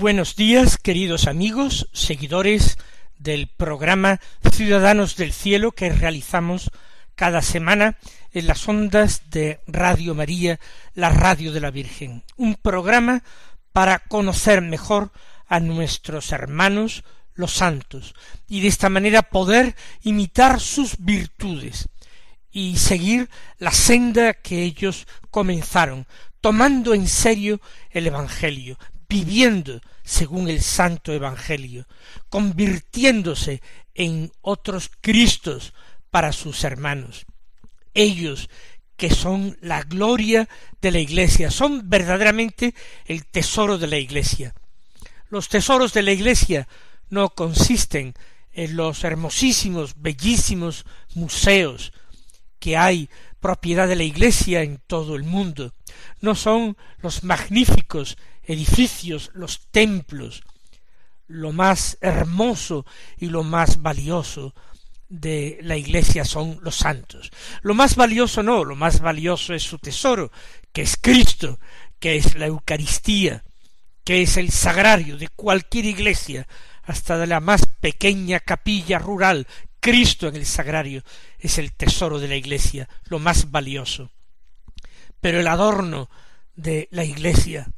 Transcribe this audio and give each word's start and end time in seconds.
Buenos 0.00 0.36
días, 0.36 0.78
queridos 0.78 1.26
amigos, 1.26 1.88
seguidores 1.92 2.78
del 3.18 3.48
programa 3.48 4.20
Ciudadanos 4.52 5.16
del 5.16 5.32
Cielo 5.32 5.72
que 5.72 5.90
realizamos 5.90 6.70
cada 7.16 7.42
semana 7.42 7.98
en 8.32 8.46
las 8.46 8.68
ondas 8.68 9.30
de 9.30 9.60
Radio 9.66 10.14
María, 10.14 10.60
la 10.94 11.10
radio 11.10 11.52
de 11.52 11.60
la 11.60 11.72
Virgen. 11.72 12.22
Un 12.36 12.54
programa 12.54 13.24
para 13.72 13.98
conocer 13.98 14.62
mejor 14.62 15.10
a 15.48 15.58
nuestros 15.58 16.30
hermanos 16.30 17.02
los 17.34 17.52
santos 17.52 18.14
y 18.46 18.60
de 18.60 18.68
esta 18.68 18.88
manera 18.88 19.22
poder 19.22 19.74
imitar 20.02 20.60
sus 20.60 20.96
virtudes 20.98 21.88
y 22.52 22.76
seguir 22.76 23.28
la 23.58 23.72
senda 23.72 24.34
que 24.34 24.62
ellos 24.62 25.08
comenzaron, 25.30 26.06
tomando 26.40 26.94
en 26.94 27.08
serio 27.08 27.60
el 27.90 28.06
Evangelio, 28.06 28.78
viviendo 29.08 29.80
según 30.04 30.48
el 30.48 30.60
Santo 30.60 31.12
Evangelio, 31.12 31.86
convirtiéndose 32.28 33.62
en 33.94 34.32
otros 34.42 34.90
Cristos 35.00 35.72
para 36.10 36.32
sus 36.32 36.64
hermanos. 36.64 37.26
Ellos 37.94 38.48
que 38.96 39.10
son 39.10 39.56
la 39.60 39.82
gloria 39.82 40.48
de 40.82 40.90
la 40.90 40.98
Iglesia, 40.98 41.52
son 41.52 41.88
verdaderamente 41.88 42.74
el 43.06 43.24
tesoro 43.26 43.78
de 43.78 43.86
la 43.86 43.96
Iglesia. 43.96 44.54
Los 45.30 45.48
tesoros 45.48 45.92
de 45.92 46.02
la 46.02 46.10
Iglesia 46.10 46.66
no 47.08 47.30
consisten 47.30 48.14
en 48.52 48.76
los 48.76 49.04
hermosísimos, 49.04 49.94
bellísimos 49.98 50.84
museos 51.14 51.92
que 52.58 52.76
hay 52.76 53.08
propiedad 53.38 53.86
de 53.86 53.94
la 53.94 54.02
Iglesia 54.02 54.62
en 54.62 54.80
todo 54.84 55.14
el 55.14 55.22
mundo, 55.22 55.72
no 56.20 56.34
son 56.34 56.76
los 57.00 57.22
magníficos 57.22 58.18
edificios, 58.48 59.30
los 59.34 59.68
templos, 59.70 60.42
lo 61.28 61.52
más 61.52 61.98
hermoso 62.00 62.84
y 63.16 63.26
lo 63.26 63.44
más 63.44 63.82
valioso 63.82 64.54
de 65.08 65.58
la 65.62 65.76
iglesia 65.76 66.24
son 66.24 66.58
los 66.62 66.76
santos. 66.76 67.30
Lo 67.62 67.74
más 67.74 67.94
valioso 67.94 68.42
no, 68.42 68.64
lo 68.64 68.74
más 68.74 69.00
valioso 69.00 69.54
es 69.54 69.62
su 69.62 69.78
tesoro, 69.78 70.32
que 70.72 70.82
es 70.82 70.96
Cristo, 71.00 71.60
que 72.00 72.16
es 72.16 72.34
la 72.34 72.46
Eucaristía, 72.46 73.44
que 74.02 74.22
es 74.22 74.36
el 74.36 74.50
sagrario 74.50 75.16
de 75.16 75.28
cualquier 75.28 75.84
iglesia, 75.84 76.48
hasta 76.82 77.18
de 77.18 77.26
la 77.26 77.40
más 77.40 77.66
pequeña 77.80 78.40
capilla 78.40 78.98
rural, 78.98 79.46
Cristo 79.80 80.26
en 80.28 80.36
el 80.36 80.46
sagrario 80.46 81.04
es 81.38 81.58
el 81.58 81.72
tesoro 81.72 82.18
de 82.18 82.28
la 82.28 82.36
iglesia, 82.36 82.88
lo 83.04 83.18
más 83.18 83.50
valioso. 83.50 84.10
Pero 85.20 85.40
el 85.40 85.46
adorno 85.46 86.08
de 86.56 86.88
la 86.90 87.04
iglesia, 87.04 87.70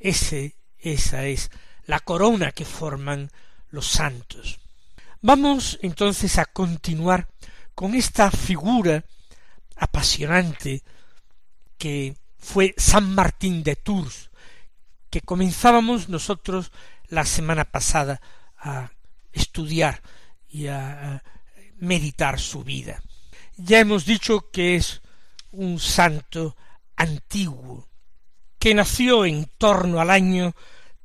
ese, 0.00 0.56
esa 0.78 1.26
es 1.26 1.50
la 1.84 2.00
corona 2.00 2.52
que 2.52 2.64
forman 2.64 3.30
los 3.70 3.86
santos. 3.86 4.58
Vamos 5.20 5.78
entonces 5.82 6.38
a 6.38 6.46
continuar 6.46 7.28
con 7.74 7.94
esta 7.94 8.30
figura 8.30 9.04
apasionante 9.76 10.82
que 11.78 12.16
fue 12.38 12.74
San 12.76 13.14
Martín 13.14 13.62
de 13.62 13.76
Tours, 13.76 14.30
que 15.10 15.20
comenzábamos 15.20 16.08
nosotros 16.08 16.72
la 17.08 17.24
semana 17.24 17.64
pasada 17.64 18.20
a 18.56 18.92
estudiar 19.32 20.02
y 20.48 20.68
a 20.68 21.22
meditar 21.78 22.40
su 22.40 22.64
vida. 22.64 23.02
Ya 23.56 23.80
hemos 23.80 24.06
dicho 24.06 24.50
que 24.50 24.76
es 24.76 25.02
un 25.52 25.78
santo 25.78 26.56
antiguo, 26.96 27.89
que 28.60 28.74
nació 28.74 29.24
en 29.24 29.50
torno 29.56 30.00
al 30.00 30.10
año 30.10 30.54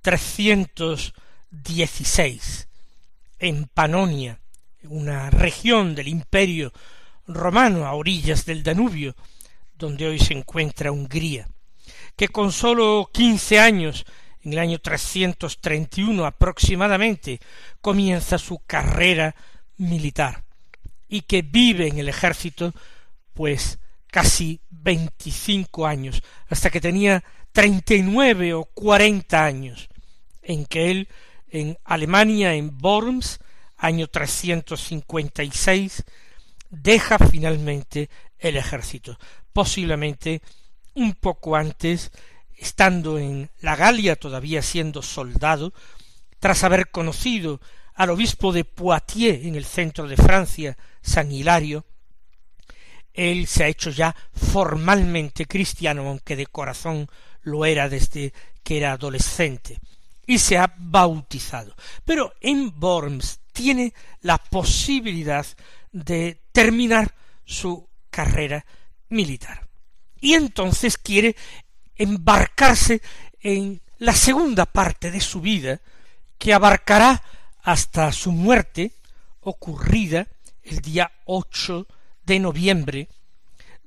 316 0.02 2.68
en 3.40 3.70
Panonia, 3.74 4.42
una 4.84 5.30
región 5.30 5.96
del 5.96 6.10
imperio 6.10 6.74
romano 7.26 7.86
a 7.86 7.94
orillas 7.94 8.46
del 8.46 8.62
Danubio, 8.62 9.16
donde 9.78 10.06
hoy 10.06 10.20
se 10.20 10.34
encuentra 10.34 10.92
Hungría, 10.92 11.48
que 12.18 12.28
con 12.28 12.52
sólo 12.52 13.10
quince 13.14 13.58
años, 13.58 14.06
en 14.44 14.52
el 14.52 14.60
año 14.60 14.80
331 14.80 16.26
aproximadamente, 16.26 17.40
comienza 17.80 18.38
su 18.38 18.60
carrera 18.68 19.34
militar, 19.78 20.44
y 21.08 21.22
que 21.22 21.42
vive 21.42 21.88
en 21.88 22.00
el 22.00 22.10
ejército, 22.10 22.74
pues 23.34 23.80
casi 24.08 24.60
veinticinco 24.70 25.88
años, 25.88 26.22
hasta 26.50 26.70
que 26.70 26.82
tenía 26.82 27.24
treinta 27.56 27.94
y 27.94 28.02
nueve 28.02 28.54
o 28.54 28.66
cuarenta 28.66 29.46
años, 29.46 29.88
en 30.42 30.66
que 30.66 30.92
él 30.92 31.08
en 31.48 31.78
Alemania, 31.86 32.54
en 32.54 32.78
Worms, 32.82 33.40
año 33.78 34.08
seis, 35.54 36.04
deja 36.70 37.18
finalmente 37.18 38.10
el 38.40 38.58
ejército, 38.58 39.18
posiblemente 39.54 40.42
un 40.96 41.14
poco 41.14 41.56
antes, 41.56 42.12
estando 42.58 43.18
en 43.18 43.50
la 43.62 43.78
Galia 43.78 44.18
todavía 44.18 44.62
siendo 44.62 45.02
soldado, 45.02 45.74
tras 46.40 46.62
haber 46.66 46.92
conocido 46.92 47.62
al 47.94 48.10
obispo 48.10 48.52
de 48.52 48.66
Poitiers 48.66 49.46
en 49.46 49.56
el 49.56 49.64
centro 49.64 50.10
de 50.10 50.18
Francia, 50.18 50.78
San 51.02 51.32
Hilario, 51.32 51.86
él 53.14 53.48
se 53.48 53.64
ha 53.64 53.68
hecho 53.70 53.92
ya 53.92 54.14
formalmente 54.34 55.46
cristiano, 55.46 56.06
aunque 56.10 56.36
de 56.36 56.48
corazón 56.48 57.08
lo 57.46 57.66
era 57.66 57.88
desde 57.88 58.34
que 58.64 58.78
era 58.78 58.92
adolescente, 58.92 59.80
y 60.28 60.40
se 60.40 60.58
ha 60.58 60.74
bautizado. 60.78 61.76
Pero 62.04 62.34
en 62.42 62.74
Worms 62.80 63.40
tiene 63.54 63.94
la 64.22 64.38
posibilidad 64.38 65.46
de 65.92 66.42
terminar 66.52 67.14
su 67.46 67.88
carrera 68.10 68.66
militar. 69.10 69.68
Y 70.20 70.34
entonces 70.34 70.98
quiere 70.98 71.36
embarcarse 71.96 73.02
en 73.40 73.82
la 74.00 74.14
segunda 74.14 74.66
parte 74.66 75.12
de 75.12 75.22
su 75.22 75.40
vida, 75.40 75.80
que 76.38 76.54
abarcará 76.54 77.24
hasta 77.62 78.12
su 78.12 78.32
muerte, 78.32 78.92
ocurrida 79.42 80.28
el 80.64 80.80
día 80.80 81.12
8 81.26 81.88
de 82.26 82.40
noviembre 82.40 83.08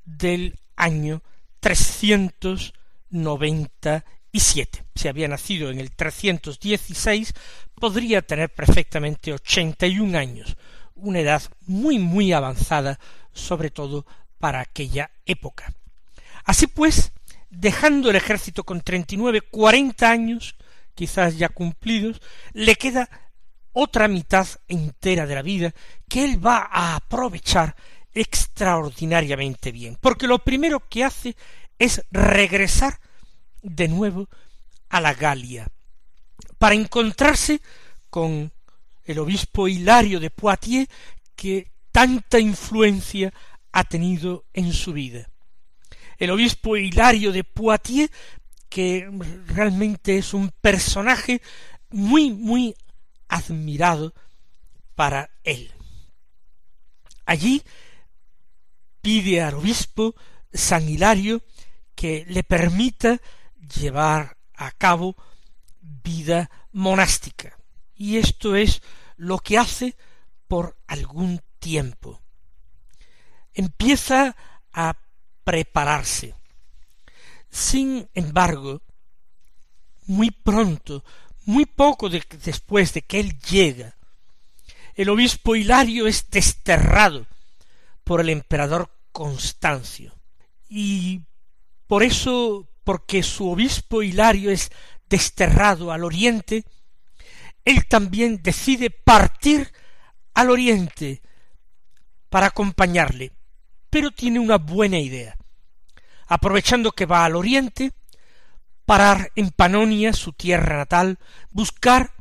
del 0.05 0.59
año 0.77 1.23
trescientos 1.61 2.73
noventa 3.11 4.05
y 4.31 4.41
siete. 4.41 4.85
Si 4.95 5.09
había 5.09 5.29
nacido 5.29 5.71
en 5.71 5.81
el 5.81 5.91
trescientos 5.91 6.61
dieciséis, 6.61 7.33
podría 7.75 8.23
tener 8.23 8.53
perfectamente 8.55 9.33
ochenta 9.33 9.87
y 9.87 9.99
un 9.99 10.17
años, 10.17 10.57
una 10.95 11.21
edad 11.21 11.43
muy 11.67 11.99
muy 11.99 12.33
avanzada, 12.33 12.99
sobre 13.33 13.71
todo 13.71 14.05
para 14.39 14.61
aquella 14.61 15.11
época. 15.27 15.73
Así 16.45 16.67
pues, 16.67 17.13
dejando 17.51 18.11
el 18.11 18.17
ejército 18.17 18.65
con 18.65 18.81
treinta 18.81 19.15
y 19.15 19.19
nueve, 19.19 19.41
cuarenta 19.41 20.11
años, 20.11 20.57
quizás 20.95 21.37
ya 21.37 21.49
cumplidos, 21.49 22.21
le 22.53 22.75
queda 22.77 23.09
otra 23.73 24.09
mitad 24.09 24.47
entera 24.67 25.27
de 25.27 25.35
la 25.35 25.43
vida 25.43 25.75
que 26.09 26.25
él 26.25 26.45
va 26.45 26.69
a 26.71 26.97
aprovechar 26.97 27.77
extraordinariamente 28.13 29.71
bien, 29.71 29.97
porque 30.01 30.27
lo 30.27 30.41
primero 30.41 30.89
que 30.89 31.05
hace 31.05 31.37
es 31.79 32.05
regresar 32.11 33.01
de 33.63 33.89
nuevo 33.89 34.29
a 34.89 35.01
la 35.01 35.15
Galia, 35.15 35.69
para 36.59 36.75
encontrarse 36.75 37.61
con 38.11 38.53
el 39.05 39.19
obispo 39.19 39.69
Hilario 39.69 40.21
de 40.21 40.31
Poitiers, 40.31 40.89
que 41.37 41.71
tanta 41.93 42.39
influencia 42.39 43.33
ha 43.73 43.85
tenido 43.85 44.45
en 44.53 44.73
su 44.73 44.93
vida. 44.93 45.29
el 46.19 46.31
obispo 46.31 46.77
Hilario 46.77 47.31
de 47.31 47.45
Poitiers, 47.45 48.11
que 48.69 49.09
realmente 49.47 50.19
es 50.19 50.35
un 50.35 50.51
personaje 50.61 51.41
muy, 51.91 52.33
muy 52.33 52.75
admirado 53.29 54.13
para 54.97 55.31
él. 55.45 55.73
Allí 57.25 57.63
pide 59.01 59.43
al 59.43 59.55
obispo 59.55 60.17
San 60.53 60.89
Hilario 60.89 61.43
que 61.99 62.25
le 62.29 62.45
permita 62.45 63.21
llevar 63.75 64.37
a 64.55 64.71
cabo 64.71 65.17
vida 65.81 66.49
monástica. 66.71 67.59
Y 67.97 68.19
esto 68.19 68.55
es 68.55 68.83
lo 69.17 69.41
que 69.41 69.59
hace 69.59 69.97
por 70.47 70.77
algún 70.87 71.43
tiempo. 71.59 72.23
Empieza 73.53 74.37
a 74.73 74.97
prepararse. 75.43 76.37
Sin 77.51 78.09
embargo, 78.15 78.81
muy 80.07 80.31
pronto, 80.31 81.05
muy 81.47 81.67
poco 81.67 82.09
después 82.09 82.95
de 82.95 83.03
que 83.03 83.19
él 83.19 83.41
llega, 83.41 83.97
el 84.95 85.09
obispo 85.09 85.57
Hilario 85.57 86.07
es 86.07 86.31
desterrado 86.31 87.27
por 88.05 88.21
el 88.21 88.29
emperador 88.29 88.89
Constancio. 89.11 90.15
Y 90.69 91.23
por 91.89 92.03
eso, 92.03 92.69
porque 92.85 93.23
su 93.25 93.51
obispo 93.51 94.03
Hilario 94.03 94.51
es 94.51 94.71
desterrado 95.09 95.91
al 95.91 96.05
oriente, 96.05 96.65
él 97.65 97.87
también 97.87 98.41
decide 98.43 98.91
partir 98.91 99.73
al 100.35 100.51
oriente 100.51 101.23
para 102.29 102.47
acompañarle, 102.47 103.33
pero 103.91 104.11
tiene 104.11 104.39
una 104.39 104.59
buena 104.59 104.99
idea. 104.99 105.37
Aprovechando 106.27 106.93
que 106.93 107.07
va 107.07 107.25
al 107.25 107.37
oriente, 107.37 107.93
parar 108.85 109.33
en 109.35 109.51
Panonia, 109.51 110.13
su 110.13 110.33
tierra 110.33 110.77
natal, 110.77 111.19
buscar 111.51 112.13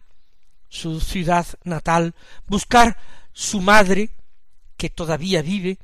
su 0.69 1.01
ciudad 1.01 1.45
natal, 1.65 2.15
buscar 2.47 2.97
su 3.33 3.61
madre, 3.61 4.11
que 4.77 4.89
todavía 4.89 5.41
vive, 5.41 5.77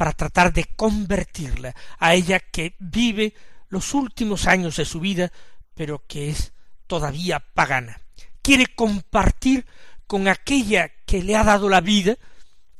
para 0.00 0.14
tratar 0.14 0.50
de 0.50 0.64
convertirla 0.64 1.76
a 1.98 2.14
ella 2.14 2.40
que 2.40 2.74
vive 2.78 3.34
los 3.68 3.92
últimos 3.92 4.46
años 4.46 4.76
de 4.76 4.86
su 4.86 4.98
vida, 4.98 5.30
pero 5.74 6.06
que 6.06 6.30
es 6.30 6.54
todavía 6.86 7.38
pagana. 7.38 8.00
Quiere 8.40 8.68
compartir 8.68 9.66
con 10.06 10.26
aquella 10.26 10.88
que 11.04 11.22
le 11.22 11.36
ha 11.36 11.44
dado 11.44 11.68
la 11.68 11.82
vida, 11.82 12.16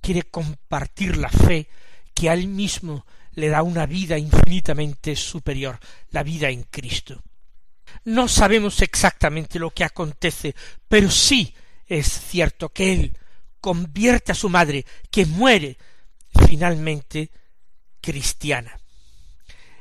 quiere 0.01 0.23
compartir 0.23 1.19
la 1.19 1.29
fe 1.29 1.69
que 2.15 2.31
a 2.31 2.33
él 2.33 2.49
mismo 2.49 3.05
le 3.33 3.51
da 3.51 3.63
una 3.63 3.85
vida 3.85 4.17
infinitamente 4.17 5.15
superior, 5.15 5.79
la 6.13 6.23
vida 6.23 6.49
en 6.49 6.63
Cristo. 6.63 7.23
No 8.07 8.29
sabemos 8.29 8.81
exactamente 8.81 9.59
lo 9.59 9.73
que 9.73 9.85
acontece, 9.85 10.55
pero 10.89 11.11
sí 11.11 11.55
es 11.87 12.07
cierto 12.07 12.71
que 12.71 12.95
él 12.95 13.19
convierte 13.61 14.33
a 14.33 14.35
su 14.35 14.49
madre, 14.49 14.87
que 15.11 15.27
muere 15.27 15.77
finalmente 16.47 17.31
cristiana. 18.01 18.79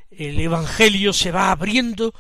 El 0.10 0.40
Evangelio 0.40 1.14
se 1.14 1.32
va 1.32 1.52
abriendo 1.52 2.14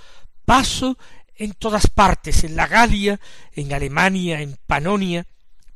paso 0.45 0.97
en 1.35 1.53
todas 1.53 1.87
partes, 1.87 2.43
en 2.43 2.55
la 2.55 2.67
Galia, 2.67 3.19
en 3.53 3.73
Alemania, 3.73 4.41
en 4.41 4.57
Panonia, 4.67 5.25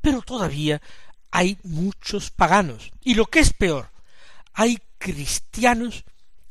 pero 0.02 0.22
todavía 0.22 0.82
hay 1.32 1.58
muchos 1.64 2.32
paganos. 2.32 2.92
Y 3.02 3.16
lo 3.16 3.26
que 3.26 3.40
es 3.40 3.54
peor, 3.54 3.90
hay 4.54 4.80
cristianos 4.98 6.04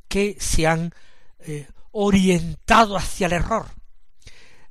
que 0.08 0.36
se 0.40 0.66
han 0.66 0.92
eh, 1.40 1.68
orientado 1.92 2.96
hacia 2.96 3.26
el 3.26 3.34
error. 3.34 3.66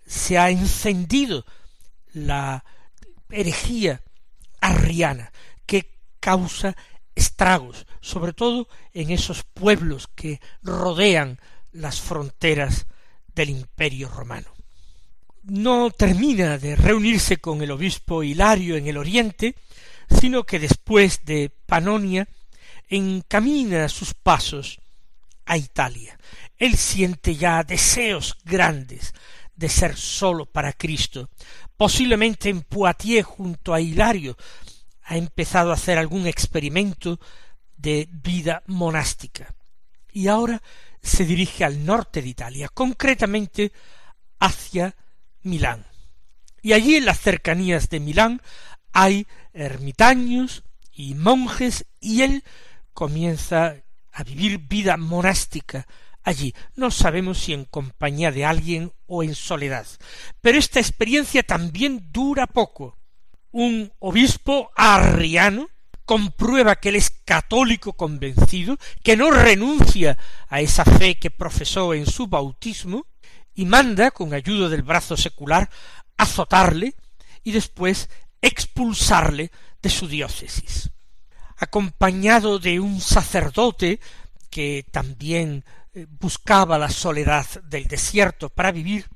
Se 0.05 0.37
ha 0.37 0.49
encendido 0.49 1.45
la 2.13 2.65
herejía 3.29 4.01
arriana 4.59 5.31
que 5.65 5.97
causa 6.19 6.75
estragos, 7.15 7.85
sobre 8.01 8.33
todo 8.33 8.67
en 8.93 9.11
esos 9.11 9.43
pueblos 9.43 10.07
que 10.13 10.39
rodean 10.63 11.39
las 11.71 12.01
fronteras 12.01 12.87
del 13.33 13.49
imperio 13.49 14.09
romano. 14.09 14.51
No 15.43 15.89
termina 15.89 16.57
de 16.57 16.75
reunirse 16.75 17.37
con 17.37 17.61
el 17.61 17.71
obispo 17.71 18.23
Hilario 18.23 18.75
en 18.75 18.87
el 18.87 18.97
oriente, 18.97 19.55
sino 20.19 20.43
que 20.43 20.59
después 20.59 21.25
de 21.25 21.51
Panonia 21.65 22.27
encamina 22.89 23.89
sus 23.89 24.13
pasos 24.13 24.79
a 25.45 25.57
Italia. 25.57 26.19
Él 26.57 26.77
siente 26.77 27.35
ya 27.35 27.63
deseos 27.63 28.37
grandes 28.43 29.13
de 29.55 29.69
ser 29.69 29.95
solo 29.95 30.45
para 30.45 30.73
Cristo. 30.73 31.29
Posiblemente 31.75 32.49
en 32.49 32.61
Poitiers 32.61 33.25
junto 33.25 33.73
a 33.73 33.81
Hilario 33.81 34.37
ha 35.11 35.17
empezado 35.17 35.71
a 35.71 35.73
hacer 35.73 35.97
algún 35.97 36.25
experimento 36.25 37.19
de 37.75 38.07
vida 38.09 38.63
monástica. 38.67 39.53
Y 40.13 40.29
ahora 40.29 40.61
se 41.01 41.25
dirige 41.25 41.65
al 41.65 41.83
norte 41.83 42.21
de 42.21 42.29
Italia, 42.29 42.69
concretamente 42.69 43.73
hacia 44.39 44.95
Milán. 45.41 45.85
Y 46.61 46.71
allí 46.71 46.95
en 46.95 47.03
las 47.03 47.19
cercanías 47.19 47.89
de 47.89 47.99
Milán 47.99 48.41
hay 48.93 49.27
ermitaños 49.51 50.63
y 50.93 51.13
monjes 51.15 51.87
y 51.99 52.21
él 52.21 52.45
comienza 52.93 53.75
a 54.13 54.23
vivir 54.23 54.59
vida 54.59 54.95
monástica 54.95 55.87
allí. 56.23 56.55
No 56.77 56.89
sabemos 56.89 57.37
si 57.37 57.51
en 57.51 57.65
compañía 57.65 58.31
de 58.31 58.45
alguien 58.45 58.93
o 59.07 59.23
en 59.23 59.35
soledad. 59.35 59.87
Pero 60.39 60.57
esta 60.57 60.79
experiencia 60.79 61.43
también 61.43 62.13
dura 62.13 62.47
poco, 62.47 63.00
un 63.51 63.91
obispo 63.99 64.71
arriano 64.75 65.69
comprueba 66.05 66.75
que 66.75 66.89
él 66.89 66.95
es 66.95 67.09
católico 67.09 67.93
convencido, 67.93 68.77
que 69.03 69.15
no 69.15 69.31
renuncia 69.31 70.17
a 70.49 70.59
esa 70.59 70.83
fe 70.83 71.17
que 71.17 71.31
profesó 71.31 71.93
en 71.93 72.05
su 72.05 72.27
bautismo, 72.27 73.05
y 73.53 73.65
manda, 73.65 74.11
con 74.11 74.33
ayuda 74.33 74.69
del 74.69 74.81
brazo 74.81 75.17
secular, 75.17 75.69
azotarle 76.17 76.95
y 77.43 77.51
después 77.51 78.09
expulsarle 78.41 79.51
de 79.81 79.89
su 79.89 80.07
diócesis. 80.07 80.89
Acompañado 81.57 82.59
de 82.59 82.79
un 82.79 83.01
sacerdote 83.01 83.99
que 84.49 84.85
también 84.91 85.63
eh, 85.93 86.07
buscaba 86.09 86.77
la 86.77 86.89
soledad 86.89 87.45
del 87.63 87.87
desierto 87.87 88.49
para 88.49 88.71
vivir, 88.71 89.07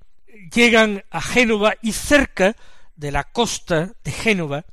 llegan 0.53 1.03
a 1.09 1.21
Génova 1.21 1.75
y 1.81 1.91
cerca 1.91 2.55
de 2.95 3.11
la 3.11 3.23
costa 3.25 3.91
de 4.03 4.11
Génova, 4.11 4.65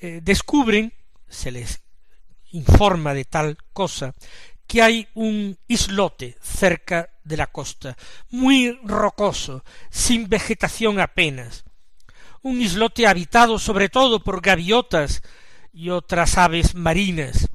eh, 0.00 0.20
descubren, 0.22 0.92
se 1.28 1.50
les 1.50 1.82
informa 2.52 3.14
de 3.14 3.24
tal 3.24 3.56
cosa, 3.72 4.14
que 4.66 4.82
hay 4.82 5.08
un 5.14 5.58
islote 5.66 6.36
cerca 6.40 7.10
de 7.24 7.36
la 7.36 7.48
costa, 7.48 7.96
muy 8.30 8.78
rocoso, 8.84 9.64
sin 9.90 10.28
vegetación 10.28 11.00
apenas, 11.00 11.64
un 12.42 12.60
islote 12.60 13.06
habitado 13.06 13.58
sobre 13.58 13.88
todo 13.88 14.22
por 14.22 14.40
gaviotas 14.40 15.22
y 15.72 15.90
otras 15.90 16.38
aves 16.38 16.74
marinas, 16.74 17.48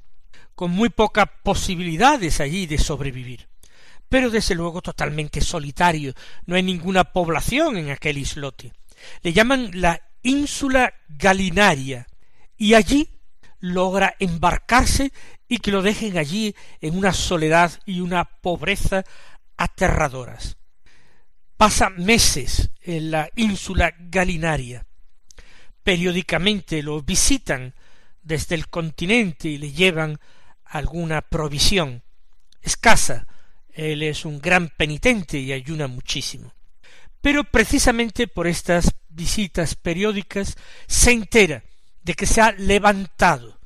con 0.55 0.71
muy 0.71 0.89
pocas 0.89 1.27
posibilidades 1.43 2.39
allí 2.39 2.65
de 2.65 2.77
sobrevivir, 2.77 3.47
pero 4.09 4.29
desde 4.29 4.55
luego 4.55 4.81
totalmente 4.81 5.41
solitario, 5.41 6.13
no 6.45 6.55
hay 6.55 6.63
ninguna 6.63 7.05
población 7.05 7.77
en 7.77 7.89
aquel 7.89 8.17
islote. 8.17 8.73
Le 9.21 9.33
llaman 9.33 9.71
la 9.73 10.01
ínsula 10.25 10.93
Galinaria, 11.07 12.07
y 12.57 12.73
allí 12.73 13.07
logra 13.59 14.15
embarcarse 14.19 15.13
y 15.47 15.59
que 15.59 15.71
lo 15.71 15.81
dejen 15.81 16.17
allí 16.17 16.55
en 16.81 16.97
una 16.97 17.13
soledad 17.13 17.71
y 17.85 17.99
una 17.99 18.25
pobreza 18.25 19.05
aterradoras. 19.55 20.57
Pasa 21.57 21.89
meses 21.89 22.71
en 22.81 23.11
la 23.11 23.29
ínsula 23.35 23.93
Galinaria. 23.97 24.85
Periódicamente 25.83 26.81
lo 26.81 27.01
visitan 27.01 27.75
desde 28.23 28.55
el 28.55 28.67
continente 28.67 29.47
y 29.47 29.59
le 29.59 29.71
llevan 29.71 30.19
alguna 30.65 31.21
provisión. 31.21 32.03
Escasa. 32.61 33.27
Él 33.69 34.01
es 34.01 34.25
un 34.25 34.39
gran 34.39 34.69
penitente 34.69 35.37
y 35.37 35.51
ayuna 35.51 35.87
muchísimo. 35.87 36.53
Pero 37.21 37.43
precisamente 37.43 38.27
por 38.27 38.47
estas 38.47 38.95
visitas 39.15 39.75
periódicas, 39.75 40.57
se 40.87 41.11
entera 41.11 41.63
de 42.03 42.13
que 42.13 42.25
se 42.25 42.41
ha 42.41 42.51
levantado 42.51 43.59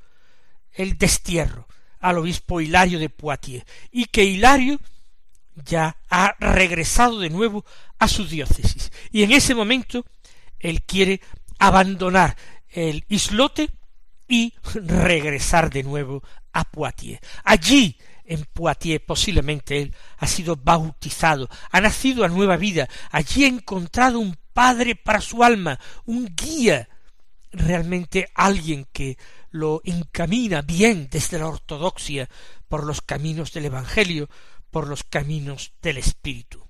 el 0.74 0.98
destierro 0.98 1.68
al 2.00 2.18
obispo 2.18 2.62
Hilario 2.62 3.00
de 3.00 3.10
Poitiers 3.10 3.66
y 3.92 4.06
que 4.06 4.24
Hilario 4.24 4.80
ya 5.56 5.98
ha 6.10 6.36
regresado 6.40 7.20
de 7.20 7.30
nuevo 7.30 7.66
a 7.98 8.08
su 8.08 8.26
diócesis. 8.26 8.92
Y 9.12 9.24
en 9.24 9.32
ese 9.32 9.56
momento 9.56 10.06
él 10.60 10.84
quiere 10.84 11.22
abandonar 11.58 12.38
el 12.70 13.04
islote 13.10 13.70
y 14.28 14.54
regresar 14.74 15.70
de 15.70 15.84
nuevo 15.84 16.24
a 16.54 16.64
Poitiers. 16.64 17.20
Allí, 17.44 17.98
en 18.24 18.46
Poitiers, 18.46 19.04
posiblemente 19.06 19.82
él 19.82 19.96
ha 20.18 20.28
sido 20.28 20.56
bautizado, 20.56 21.50
ha 21.72 21.82
nacido 21.82 22.24
a 22.24 22.30
nueva 22.30 22.56
vida, 22.56 22.88
allí 23.12 23.44
ha 23.44 23.48
encontrado 23.48 24.20
un 24.20 24.38
padre 24.54 24.96
para 24.96 25.22
su 25.22 25.44
alma, 25.44 25.80
un 26.06 26.34
guía, 26.36 26.90
realmente 27.52 28.30
alguien 28.36 28.88
que 28.92 29.18
lo 29.52 29.82
encamina 29.84 30.62
bien 30.62 31.08
desde 31.10 31.40
la 31.40 31.48
ortodoxia 31.48 32.30
por 32.68 32.86
los 32.86 33.02
caminos 33.02 33.52
del 33.54 33.66
Evangelio, 33.66 34.30
por 34.70 34.88
los 34.88 35.04
caminos 35.04 35.74
del 35.82 35.98
Espíritu. 35.98 36.68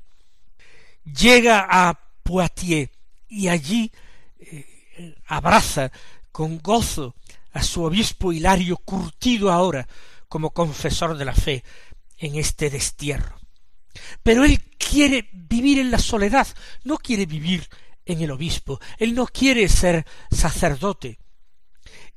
Llega 1.04 1.68
a 1.70 2.00
Poitiers 2.24 2.92
y 3.28 3.48
allí 3.48 3.92
eh, 4.40 5.16
abraza 5.28 5.92
con 6.32 6.60
gozo 6.60 7.16
a 7.52 7.64
su 7.64 7.84
obispo 7.84 8.32
Hilario 8.32 8.78
curtido 8.78 9.52
ahora 9.52 9.88
como 10.28 10.52
confesor 10.52 11.18
de 11.18 11.26
la 11.26 11.34
fe 11.34 11.64
en 12.18 12.36
este 12.36 12.70
destierro. 12.70 13.39
Pero 14.24 14.44
él 14.44 14.62
quiere 14.78 15.30
vivir 15.34 15.80
en 15.80 15.92
la 15.92 16.00
soledad, 16.00 16.48
no 16.84 16.98
quiere 16.98 17.26
vivir 17.26 17.68
en 18.06 18.22
el 18.22 18.32
obispo, 18.32 18.80
él 18.98 19.14
no 19.14 19.28
quiere 19.28 19.68
ser 19.70 20.06
sacerdote. 20.32 21.20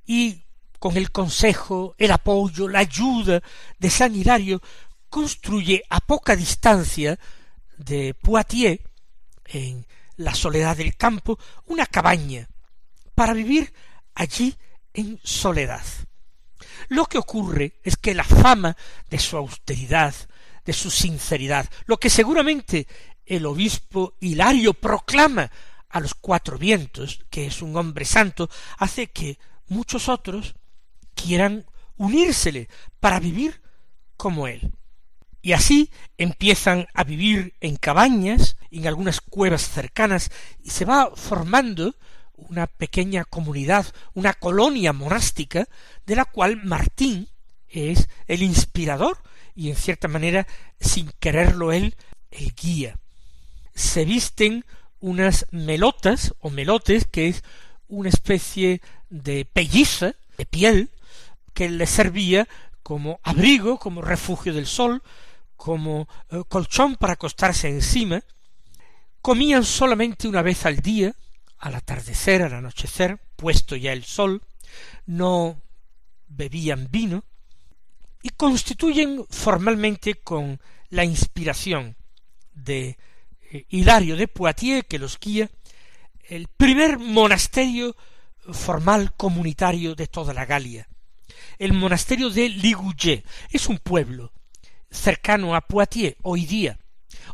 Y 0.07 0.45
con 0.79 0.97
el 0.97 1.13
consejo, 1.13 1.95
el 1.99 2.11
apoyo, 2.11 2.69
la 2.69 2.81
ayuda 2.81 3.43
de 3.79 3.91
San 3.91 4.15
Hilario, 4.15 4.61
construye 5.09 5.83
a 5.91 6.01
poca 6.01 6.35
distancia 6.35 7.19
de 7.77 8.15
Poitiers, 8.15 8.81
en 9.45 9.87
la 10.17 10.35
soledad 10.35 10.77
del 10.77 10.97
campo, 10.97 11.39
una 11.67 11.87
cabaña 11.87 12.49
para 13.15 13.33
vivir 13.33 13.73
allí 14.15 14.57
en 14.95 15.21
soledad. 15.23 15.85
Lo 16.89 17.07
que 17.07 17.19
ocurre 17.19 17.81
es 17.83 17.97
que 17.97 18.15
la 18.15 18.25
fama 18.25 18.77
de 19.09 19.19
su 19.19 19.37
austeridad, 19.37 20.15
de 20.65 20.73
su 20.73 20.91
sinceridad, 20.91 21.69
lo 21.87 21.99
que 21.99 22.11
seguramente 22.11 22.87
el 23.27 23.47
obispo 23.47 24.15
Hilario 24.21 24.75
proclama 24.75 25.51
a 25.89 26.01
los 26.01 26.15
cuatro 26.15 26.59
vientos, 26.59 27.25
que 27.31 27.47
es 27.47 27.63
un 27.63 27.77
hombre 27.77 28.05
santo, 28.05 28.49
hace 28.79 29.09
que 29.09 29.39
muchos 29.69 30.09
otros 30.09 30.55
quieran 31.15 31.67
unírsele 31.97 32.69
para 32.99 33.21
vivir 33.21 33.61
como 34.17 34.47
él. 34.47 34.73
Y 35.43 35.53
así 35.53 35.91
empiezan 36.17 36.87
a 36.95 37.05
vivir 37.05 37.55
en 37.61 37.77
cabañas, 37.77 38.57
en 38.71 38.87
algunas 38.87 39.21
cuevas 39.21 39.69
cercanas, 39.69 40.31
y 40.63 40.71
se 40.71 40.85
va 40.85 41.11
formando 41.15 41.97
una 42.35 42.67
pequeña 42.67 43.25
comunidad, 43.25 43.87
una 44.15 44.35
colonia 44.35 44.93
monástica, 44.93 45.69
de 46.07 46.17
la 46.17 46.25
cual 46.25 46.63
Martín 46.65 47.29
es 47.69 48.09
el 48.27 48.43
inspirador 48.43 49.19
y 49.55 49.71
en 49.71 49.77
cierta 49.77 50.09
manera, 50.09 50.47
sin 50.81 51.11
quererlo 51.21 51.73
él, 51.73 51.95
el 52.31 52.53
guía. 52.53 52.99
Se 53.75 54.05
visten 54.05 54.65
unas 55.01 55.47
melotas 55.51 56.35
o 56.41 56.51
melotes, 56.51 57.07
que 57.07 57.29
es 57.29 57.43
una 57.89 58.09
especie 58.09 58.81
de 59.11 59.45
pelliza 59.45 60.15
de 60.39 60.47
piel 60.47 60.91
que 61.53 61.69
les 61.69 61.91
servía 61.91 62.49
como 62.83 63.21
abrigo, 63.23 63.79
como 63.79 64.03
refugio 64.03 64.55
del 64.55 64.67
sol, 64.67 65.03
como 65.57 66.09
eh, 66.31 66.43
colchón 66.49 66.97
para 66.97 67.13
acostarse 67.13 67.69
encima, 67.69 68.23
comían 69.21 69.65
solamente 69.65 70.27
una 70.27 70.43
vez 70.43 70.67
al 70.67 70.79
día, 70.79 71.15
al 71.59 71.77
atardecer, 71.77 72.43
al 72.43 72.55
anochecer, 72.55 73.21
puesto 73.37 73.77
ya 73.77 73.93
el 73.93 74.05
sol, 74.05 74.43
no 75.07 75.63
bebían 76.27 76.89
vino, 76.91 77.25
y 78.23 78.31
constituyen 78.31 79.27
formalmente 79.29 80.15
con 80.15 80.61
la 80.91 81.05
inspiración 81.05 81.97
de 82.55 82.99
eh, 83.51 83.67
Hilario 83.71 84.17
de 84.17 84.29
Poitiers, 84.29 84.87
que 84.89 84.99
los 84.99 85.19
guía, 85.19 85.51
el 86.29 86.49
primer 86.49 86.99
monasterio 86.99 87.97
formal 88.53 89.15
comunitario 89.17 89.95
de 89.95 90.07
toda 90.07 90.33
la 90.33 90.45
Galia. 90.45 90.89
El 91.59 91.73
monasterio 91.73 92.31
de 92.31 92.49
Ligouget 92.49 93.25
es 93.51 93.69
un 93.69 93.79
pueblo 93.79 94.33
cercano 94.91 95.55
a 95.55 95.61
Poitiers 95.61 96.17
hoy 96.23 96.47
día. 96.47 96.79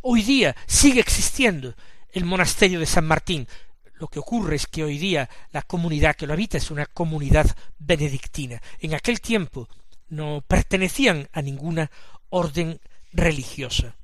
Hoy 0.01 0.23
día 0.23 0.55
sigue 0.65 1.01
existiendo 1.01 1.75
el 2.11 2.25
monasterio 2.25 2.79
de 2.79 2.85
San 2.85 3.05
Martín, 3.05 3.47
lo 3.99 4.07
que 4.07 4.19
ocurre 4.19 4.55
es 4.55 4.65
que 4.65 4.83
hoy 4.83 4.97
día 4.97 5.29
la 5.51 5.61
comunidad 5.61 6.15
que 6.15 6.25
lo 6.25 6.31
habita 6.31 6.57
es 6.57 6.71
una 6.71 6.85
comunidad 6.85 7.53
benedictina. 7.77 8.61
En 8.79 8.93
aquel 8.93 9.19
tiempo 9.19 9.67
no 10.09 10.43
pertenecían 10.47 11.29
a 11.31 11.41
ninguna 11.41 11.91
orden 12.29 12.79
religiosa. 13.11 13.95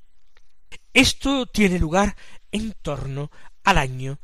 Esto 0.92 1.46
tiene 1.46 1.78
lugar 1.78 2.16
en 2.50 2.72
torno 2.82 3.30
al 3.64 3.78
año 3.78 4.18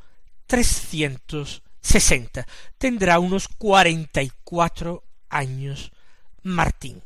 360. 0.47 2.45
Tendrá 2.77 3.19
unos 3.19 3.47
cuarenta 3.47 4.21
y 4.21 4.31
cuatro 4.43 5.03
años 5.29 5.91
Martín. 6.43 7.01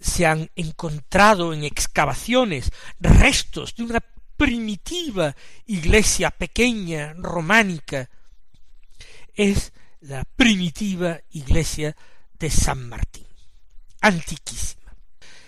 Se 0.00 0.26
han 0.26 0.50
encontrado 0.54 1.52
en 1.52 1.64
excavaciones 1.64 2.70
restos 3.00 3.74
de 3.74 3.82
una 3.82 4.00
primitiva 4.36 5.34
iglesia 5.66 6.30
pequeña, 6.30 7.14
románica, 7.14 8.08
es 9.34 9.72
la 10.00 10.24
primitiva 10.24 11.20
iglesia 11.30 11.96
de 12.38 12.50
San 12.50 12.88
Martín, 12.88 13.26
antiquísima. 14.00 14.94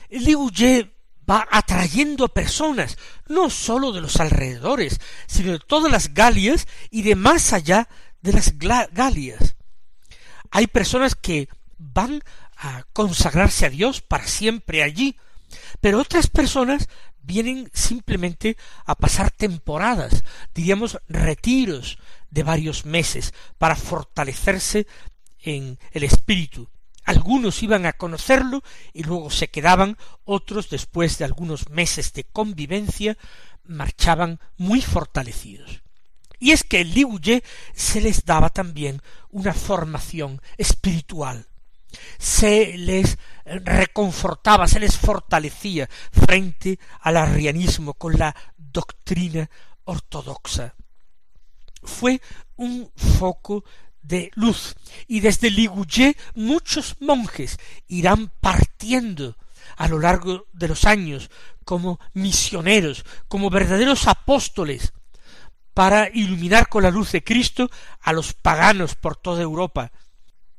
Ligouget 0.08 0.92
va 1.30 1.46
atrayendo 1.50 2.28
personas, 2.28 2.96
no 3.28 3.50
sólo 3.50 3.92
de 3.92 4.00
los 4.00 4.16
alrededores, 4.16 5.00
sino 5.26 5.52
de 5.52 5.60
todas 5.60 5.90
las 5.90 6.14
Galias 6.14 6.66
y 6.90 7.02
de 7.02 7.14
más 7.14 7.52
allá 7.52 7.88
de 8.20 8.32
las 8.32 8.58
Galias. 8.58 9.56
Hay 10.50 10.66
personas 10.66 11.14
que 11.14 11.48
van 11.78 12.22
a 12.56 12.84
consagrarse 12.92 13.66
a 13.66 13.70
Dios 13.70 14.00
para 14.02 14.26
siempre 14.26 14.82
allí, 14.82 15.16
pero 15.80 16.00
otras 16.00 16.26
personas 16.26 16.88
vienen 17.22 17.70
simplemente 17.72 18.56
a 18.84 18.94
pasar 18.94 19.30
temporadas, 19.30 20.24
diríamos 20.54 20.98
retiros 21.08 21.98
de 22.30 22.42
varios 22.42 22.84
meses, 22.84 23.34
para 23.58 23.76
fortalecerse 23.76 24.86
en 25.38 25.78
el 25.92 26.04
espíritu. 26.04 26.68
Algunos 27.10 27.60
iban 27.64 27.86
a 27.86 27.92
conocerlo 27.94 28.62
y 28.92 29.02
luego 29.02 29.32
se 29.32 29.48
quedaban, 29.48 29.96
otros 30.24 30.70
después 30.70 31.18
de 31.18 31.24
algunos 31.24 31.68
meses 31.68 32.12
de 32.12 32.22
convivencia 32.22 33.18
marchaban 33.64 34.38
muy 34.56 34.80
fortalecidos. 34.80 35.82
Y 36.38 36.52
es 36.52 36.62
que 36.62 36.82
en 36.82 36.94
Liuye 36.94 37.42
se 37.74 38.00
les 38.00 38.24
daba 38.24 38.50
también 38.50 39.02
una 39.28 39.52
formación 39.54 40.40
espiritual, 40.56 41.48
se 42.16 42.78
les 42.78 43.18
reconfortaba, 43.44 44.68
se 44.68 44.78
les 44.78 44.96
fortalecía 44.96 45.90
frente 46.12 46.78
al 47.00 47.16
arrianismo 47.16 47.94
con 47.94 48.16
la 48.16 48.36
doctrina 48.56 49.50
ortodoxa. 49.82 50.76
Fue 51.82 52.20
un 52.54 52.88
foco 52.94 53.64
de 54.10 54.30
luz 54.34 54.74
y 55.06 55.20
desde 55.20 55.50
Ligouget 55.50 56.18
muchos 56.34 56.96
monjes 57.00 57.58
irán 57.86 58.30
partiendo 58.40 59.36
a 59.76 59.88
lo 59.88 59.98
largo 60.00 60.46
de 60.52 60.68
los 60.68 60.84
años 60.84 61.30
como 61.64 62.00
misioneros, 62.12 63.04
como 63.28 63.48
verdaderos 63.48 64.08
apóstoles 64.08 64.92
para 65.72 66.10
iluminar 66.12 66.68
con 66.68 66.82
la 66.82 66.90
luz 66.90 67.12
de 67.12 67.22
Cristo 67.22 67.70
a 68.00 68.12
los 68.12 68.34
paganos 68.34 68.96
por 68.96 69.16
toda 69.16 69.42
Europa, 69.42 69.92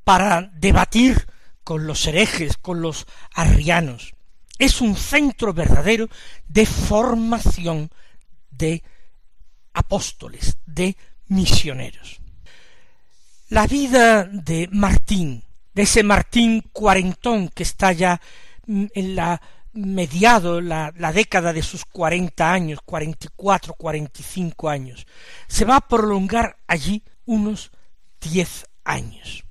para 0.05 0.49
debatir 0.55 1.27
con 1.65 1.85
los 1.85 2.07
herejes, 2.07 2.57
con 2.57 2.81
los 2.81 3.05
arrianos. 3.33 4.13
Es 4.57 4.79
un 4.79 4.95
centro 4.95 5.53
verdadero 5.53 6.07
de 6.47 6.65
formación 6.65 7.91
de 8.49 8.81
apóstoles, 9.73 10.57
de 10.65 10.95
misioneros. 11.27 12.20
La 13.51 13.67
vida 13.67 14.23
de 14.23 14.69
Martín, 14.71 15.43
de 15.73 15.81
ese 15.81 16.03
Martín 16.03 16.61
cuarentón 16.71 17.49
que 17.49 17.63
está 17.63 17.91
ya 17.91 18.21
en 18.65 18.89
la 19.13 19.41
mediado 19.73 20.61
la, 20.61 20.93
la 20.95 21.11
década 21.11 21.51
de 21.51 21.61
sus 21.61 21.83
cuarenta 21.83 22.53
años, 22.53 22.79
cuarenta 22.85 23.27
y 23.27 23.29
cuatro, 23.35 23.73
cuarenta 23.73 24.21
y 24.21 24.23
cinco 24.23 24.69
años, 24.69 25.05
se 25.49 25.65
va 25.65 25.75
a 25.75 25.85
prolongar 25.85 26.59
allí 26.65 27.03
unos 27.25 27.71
diez 28.21 28.67
años 28.85 29.43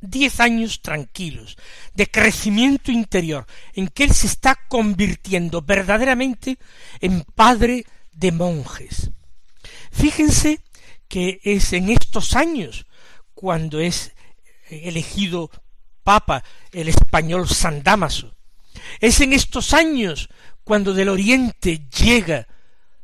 diez 0.00 0.38
años 0.38 0.80
tranquilos, 0.80 1.56
de 1.94 2.08
crecimiento 2.08 2.92
interior, 2.92 3.48
en 3.74 3.88
que 3.88 4.04
él 4.04 4.12
se 4.12 4.28
está 4.28 4.54
convirtiendo 4.68 5.60
verdaderamente 5.60 6.56
en 7.00 7.22
padre 7.22 7.84
de 8.12 8.30
monjes. 8.30 9.10
Fíjense 9.90 10.60
que 11.08 11.40
es 11.42 11.72
en 11.72 11.88
estos 11.88 12.36
años 12.36 12.86
cuando 13.38 13.78
es 13.78 14.14
elegido 14.68 15.48
papa 16.02 16.42
el 16.72 16.88
español 16.88 17.48
San 17.48 17.84
Damaso, 17.84 18.34
Es 18.98 19.20
en 19.20 19.32
estos 19.32 19.74
años 19.74 20.28
cuando 20.64 20.92
del 20.92 21.08
oriente 21.08 21.86
llega 21.88 22.48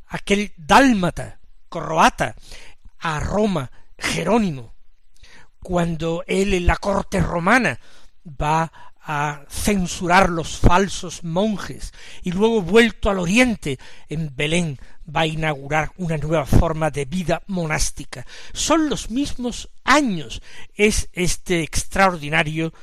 aquel 0.07 0.51
dálmata, 0.57 1.39
croata, 1.69 2.35
a 2.99 3.21
Roma, 3.21 3.71
Jerónimo, 3.97 4.73
cuando 5.63 6.25
él 6.27 6.53
en 6.53 6.67
la 6.67 6.75
corte 6.75 7.21
romana 7.21 7.79
va 8.25 8.73
a 9.07 9.45
censurar 9.47 10.29
los 10.31 10.57
falsos 10.57 11.23
monjes 11.23 11.93
y 12.23 12.31
luego 12.31 12.63
vuelto 12.63 13.11
al 13.11 13.19
oriente 13.19 13.77
en 14.09 14.35
Belén 14.35 14.79
va 15.07 15.21
a 15.21 15.27
inaugurar 15.27 15.91
una 15.97 16.17
nueva 16.17 16.47
forma 16.47 16.89
de 16.89 17.05
vida 17.05 17.43
monástica. 17.45 18.25
Son 18.51 18.89
los 18.89 19.11
mismos 19.11 19.69
años, 19.83 20.41
es 20.73 21.09
este 21.13 21.61
extraordinario 21.61 22.73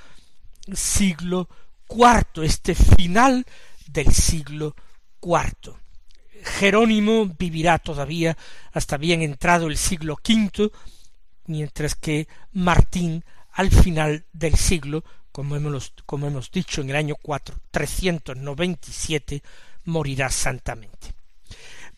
siglo 0.73 1.49
cuarto, 1.89 2.45
este 2.45 2.77
final 2.77 3.45
del 3.89 4.13
siglo 4.13 4.77
cuarto. 5.19 5.77
Jerónimo 6.45 7.27
vivirá 7.37 7.79
todavía 7.79 8.37
hasta 8.73 8.97
bien 8.97 9.23
entrado 9.23 9.67
el 9.67 9.77
siglo 9.77 10.17
quinto, 10.17 10.71
mientras 11.47 11.97
que 11.97 12.29
Martín 12.53 13.25
al 13.53 13.71
final 13.71 14.25
del 14.33 14.55
siglo, 14.55 15.05
como 15.33 15.57
hemos, 15.57 15.95
como 16.07 16.27
hemos 16.27 16.51
dicho 16.51 16.83
en 16.83 16.91
el 16.91 16.97
año 16.97 17.17
cuatro, 17.21 17.57
siete, 18.83 19.43
morirá 19.85 20.31
santamente. 20.31 21.15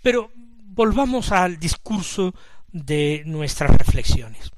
Pero 0.03 0.31
volvamos 0.35 1.33
al 1.33 1.59
discurso 1.59 2.35
de 2.73 3.23
nuestras 3.27 3.77
reflexiones. 3.77 4.51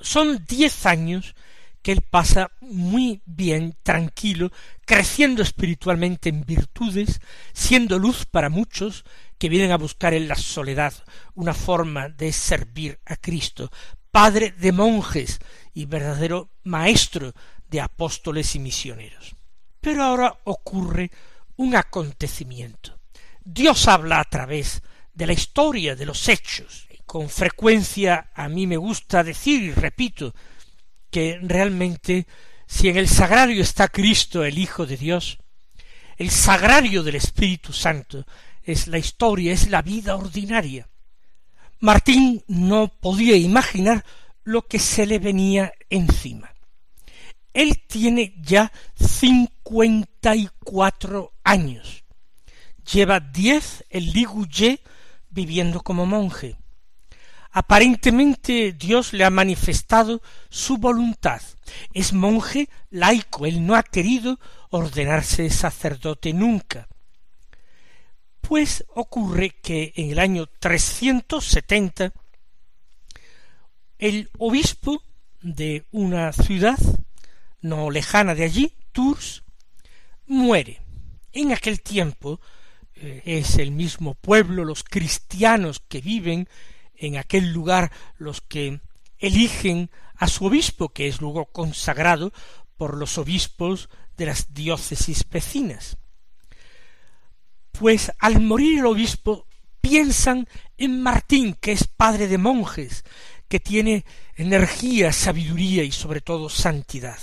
Son 0.00 0.44
diez 0.46 0.86
años 0.86 1.34
que 1.82 1.92
él 1.92 2.02
pasa 2.02 2.50
muy 2.60 3.22
bien, 3.26 3.76
tranquilo, 3.84 4.50
creciendo 4.84 5.42
espiritualmente 5.42 6.28
en 6.28 6.44
virtudes, 6.44 7.20
siendo 7.52 7.98
luz 7.98 8.26
para 8.26 8.48
muchos 8.48 9.04
que 9.38 9.48
vienen 9.48 9.70
a 9.70 9.76
buscar 9.76 10.12
en 10.12 10.26
la 10.26 10.34
soledad 10.34 10.92
una 11.34 11.54
forma 11.54 12.08
de 12.08 12.32
servir 12.32 12.98
a 13.06 13.14
Cristo, 13.16 13.70
padre 14.10 14.50
de 14.58 14.72
monjes 14.72 15.38
y 15.74 15.84
verdadero 15.86 16.50
maestro 16.64 17.34
de 17.68 17.80
apóstoles 17.80 18.54
y 18.54 18.58
misioneros. 18.58 19.34
Pero 19.80 20.02
ahora 20.02 20.38
ocurre 20.44 21.10
un 21.56 21.74
acontecimiento. 21.76 22.98
Dios 23.44 23.88
habla 23.88 24.20
a 24.20 24.24
través 24.24 24.82
de 25.14 25.26
la 25.26 25.32
historia, 25.32 25.96
de 25.96 26.06
los 26.06 26.28
hechos. 26.28 26.84
con 27.06 27.28
frecuencia 27.28 28.30
a 28.34 28.48
mí 28.48 28.66
me 28.66 28.76
gusta 28.76 29.22
decir, 29.22 29.62
y 29.62 29.72
repito, 29.72 30.34
que 31.08 31.38
realmente 31.40 32.26
si 32.66 32.88
en 32.88 32.96
el 32.96 33.08
sagrario 33.08 33.62
está 33.62 33.86
Cristo, 33.86 34.44
el 34.44 34.58
Hijo 34.58 34.86
de 34.86 34.96
Dios, 34.96 35.38
el 36.16 36.30
sagrario 36.30 37.04
del 37.04 37.14
Espíritu 37.14 37.72
Santo 37.72 38.26
es 38.62 38.88
la 38.88 38.98
historia, 38.98 39.52
es 39.52 39.70
la 39.70 39.82
vida 39.82 40.16
ordinaria. 40.16 40.88
Martín 41.78 42.42
no 42.48 42.88
podía 42.88 43.36
imaginar 43.36 44.04
lo 44.42 44.66
que 44.66 44.78
se 44.80 45.06
le 45.06 45.20
venía 45.20 45.72
encima. 45.90 46.55
Él 47.56 47.82
tiene 47.86 48.34
ya 48.42 48.70
cincuenta 49.02 50.36
y 50.36 50.46
cuatro 50.62 51.32
años. 51.42 52.04
Lleva 52.92 53.18
diez 53.18 53.82
en 53.88 54.12
Liguyé 54.12 54.80
viviendo 55.30 55.80
como 55.80 56.04
monje. 56.04 56.58
Aparentemente 57.52 58.74
Dios 58.74 59.14
le 59.14 59.24
ha 59.24 59.30
manifestado 59.30 60.20
su 60.50 60.76
voluntad. 60.76 61.40
Es 61.94 62.12
monje 62.12 62.68
laico, 62.90 63.46
él 63.46 63.64
no 63.64 63.74
ha 63.74 63.82
querido 63.82 64.38
ordenarse 64.68 65.48
sacerdote 65.48 66.34
nunca. 66.34 66.88
Pues 68.42 68.84
ocurre 68.94 69.48
que 69.62 69.94
en 69.96 70.10
el 70.10 70.18
año 70.18 70.44
370 70.58 72.12
el 73.98 74.28
obispo 74.36 75.02
de 75.40 75.86
una 75.90 76.34
ciudad 76.34 76.76
no 77.66 77.90
lejana 77.90 78.34
de 78.34 78.44
allí, 78.44 78.72
Tours, 78.92 79.42
muere. 80.26 80.80
En 81.32 81.52
aquel 81.52 81.82
tiempo 81.82 82.40
eh, 82.94 83.22
es 83.24 83.58
el 83.58 83.72
mismo 83.72 84.14
pueblo, 84.14 84.64
los 84.64 84.84
cristianos 84.84 85.80
que 85.80 86.00
viven 86.00 86.48
en 86.94 87.18
aquel 87.18 87.52
lugar 87.52 87.92
los 88.16 88.40
que 88.40 88.80
eligen 89.18 89.90
a 90.14 90.28
su 90.28 90.46
obispo, 90.46 90.88
que 90.88 91.08
es 91.08 91.20
luego 91.20 91.46
consagrado 91.46 92.32
por 92.76 92.96
los 92.96 93.18
obispos 93.18 93.88
de 94.16 94.26
las 94.26 94.54
diócesis 94.54 95.28
vecinas. 95.28 95.98
Pues 97.72 98.12
al 98.18 98.40
morir 98.40 98.78
el 98.78 98.86
obispo 98.86 99.46
piensan 99.80 100.48
en 100.78 101.02
Martín, 101.02 101.54
que 101.60 101.72
es 101.72 101.86
padre 101.86 102.28
de 102.28 102.38
monjes, 102.38 103.04
que 103.48 103.60
tiene 103.60 104.04
energía, 104.36 105.12
sabiduría 105.12 105.84
y 105.84 105.92
sobre 105.92 106.20
todo 106.20 106.48
santidad. 106.48 107.18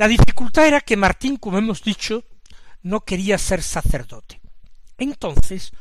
La 0.00 0.08
dificultad 0.08 0.66
era 0.66 0.80
que 0.80 0.96
Martín, 0.96 1.36
como 1.36 1.58
hemos 1.58 1.82
dicho, 1.82 2.24
no 2.84 3.00
quería 3.00 3.36
ser 3.36 3.62
sacerdote. 3.62 4.40
Entonces 4.96 5.72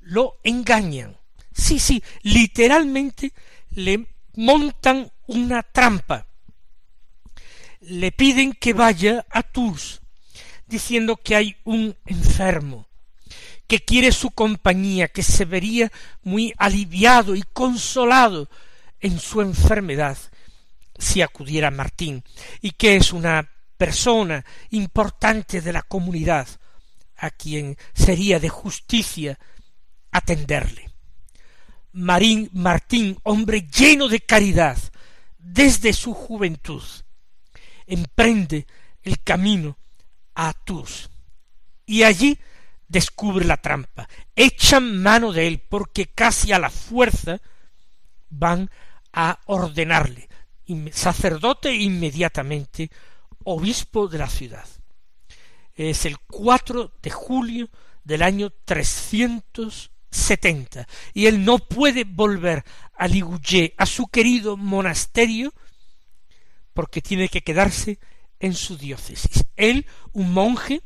lo 0.00 0.36
engañan 0.44 1.16
Sí, 1.52 1.80
sí, 1.80 2.00
literalmente 2.22 3.32
le 3.70 4.06
montan 4.36 5.10
una 5.26 5.64
trampa. 5.64 6.28
Le 7.80 8.12
piden 8.12 8.52
que 8.52 8.74
vaya 8.74 9.26
a 9.28 9.42
Tours, 9.42 10.02
diciendo 10.68 11.16
que 11.16 11.34
hay 11.34 11.56
un 11.64 11.96
enfermo, 12.06 12.86
que 13.66 13.80
quiere 13.80 14.12
su 14.12 14.30
compañía, 14.30 15.08
que 15.08 15.24
se 15.24 15.46
vería 15.46 15.90
muy 16.22 16.54
aliviado 16.58 17.34
y 17.34 17.42
consolado 17.42 18.48
en 19.00 19.18
su 19.18 19.40
enfermedad 19.40 20.16
si 20.96 21.22
acudiera 21.22 21.72
Martín, 21.72 22.22
y 22.62 22.70
que 22.70 22.94
es 22.94 23.12
una 23.12 23.50
persona 23.76 24.44
importante 24.70 25.60
de 25.60 25.72
la 25.72 25.82
comunidad, 25.82 26.48
a 27.16 27.30
quien 27.30 27.76
sería 27.92 28.40
de 28.40 28.48
justicia 28.48 29.38
atenderle. 30.10 30.90
Marín 31.92 32.50
Martín, 32.52 33.18
hombre 33.22 33.62
lleno 33.62 34.08
de 34.08 34.20
caridad, 34.20 34.78
desde 35.38 35.92
su 35.92 36.14
juventud, 36.14 36.82
emprende 37.86 38.66
el 39.02 39.22
camino 39.22 39.78
a 40.34 40.52
Tours. 40.52 41.10
Y 41.86 42.02
allí 42.02 42.38
descubre 42.88 43.44
la 43.44 43.58
trampa. 43.58 44.08
Echan 44.34 45.02
mano 45.02 45.32
de 45.32 45.46
él 45.46 45.62
porque 45.68 46.06
casi 46.06 46.52
a 46.52 46.58
la 46.58 46.70
fuerza 46.70 47.40
van 48.30 48.70
a 49.12 49.38
ordenarle 49.46 50.28
sacerdote 50.92 51.74
inmediatamente 51.74 52.90
obispo 53.44 54.08
de 54.08 54.18
la 54.18 54.28
ciudad. 54.28 54.66
Es 55.74 56.04
el 56.04 56.18
4 56.18 56.92
de 57.02 57.10
julio 57.10 57.68
del 58.04 58.22
año 58.22 58.50
trescientos 58.64 59.90
setenta 60.10 60.86
y 61.12 61.26
él 61.26 61.44
no 61.44 61.58
puede 61.58 62.04
volver 62.04 62.64
a 62.96 63.08
Ligugé, 63.08 63.74
a 63.76 63.86
su 63.86 64.06
querido 64.06 64.56
monasterio, 64.56 65.52
porque 66.72 67.02
tiene 67.02 67.28
que 67.28 67.42
quedarse 67.42 67.98
en 68.38 68.54
su 68.54 68.76
diócesis. 68.76 69.44
Él, 69.56 69.86
un 70.12 70.32
monje 70.32 70.82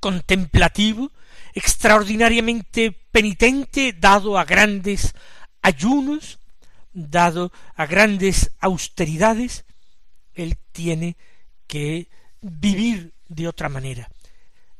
contemplativo, 0.00 1.12
extraordinariamente 1.52 2.92
penitente, 2.92 3.92
dado 3.92 4.38
a 4.38 4.44
grandes 4.44 5.14
ayunos, 5.62 6.38
dado 6.92 7.52
a 7.74 7.86
grandes 7.86 8.52
austeridades, 8.60 9.64
él 10.34 10.56
tiene 10.72 11.16
que 11.66 12.08
vivir 12.40 13.12
de 13.28 13.48
otra 13.48 13.68
manera, 13.68 14.08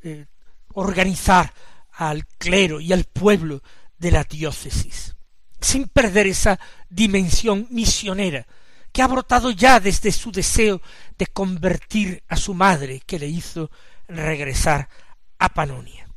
eh, 0.03 0.27
organizar 0.75 1.53
al 1.93 2.27
clero 2.27 2.81
y 2.81 2.93
al 2.93 3.05
pueblo 3.05 3.63
de 3.99 4.11
la 4.11 4.25
diócesis, 4.25 5.17
sin 5.61 5.89
perder 5.89 6.27
esa 6.27 6.61
dimensión 6.89 7.67
misionera 7.71 8.47
que 8.93 9.03
ha 9.03 9.07
brotado 9.07 9.51
ya 9.51 9.81
desde 9.81 10.13
su 10.13 10.33
deseo 10.33 10.81
de 11.19 11.27
convertir 11.27 12.23
a 12.29 12.37
su 12.37 12.55
madre 12.55 13.01
que 13.01 13.19
le 13.19 13.27
hizo 13.27 13.71
regresar 14.09 14.89
a 15.39 15.49
Panonia. 15.51 16.09